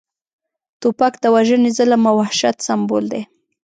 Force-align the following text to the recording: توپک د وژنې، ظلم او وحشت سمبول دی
توپک 0.81 1.13
د 1.23 1.25
وژنې، 1.35 1.69
ظلم 1.77 2.01
او 2.09 2.15
وحشت 2.21 2.57
سمبول 2.67 3.05
دی 3.13 3.21